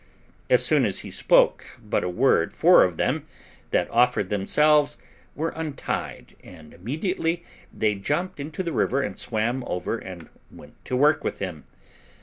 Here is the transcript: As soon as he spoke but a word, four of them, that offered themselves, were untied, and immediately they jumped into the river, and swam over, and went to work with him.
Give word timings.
As 0.49 0.65
soon 0.65 0.83
as 0.83 1.01
he 1.01 1.11
spoke 1.11 1.77
but 1.79 2.03
a 2.03 2.09
word, 2.09 2.53
four 2.53 2.83
of 2.83 2.97
them, 2.97 3.27
that 3.69 3.87
offered 3.91 4.29
themselves, 4.29 4.97
were 5.35 5.53
untied, 5.55 6.35
and 6.43 6.73
immediately 6.73 7.43
they 7.71 7.93
jumped 7.93 8.39
into 8.39 8.63
the 8.63 8.73
river, 8.73 9.03
and 9.03 9.19
swam 9.19 9.63
over, 9.67 9.99
and 9.99 10.27
went 10.49 10.83
to 10.85 10.95
work 10.97 11.23
with 11.23 11.37
him. 11.37 11.65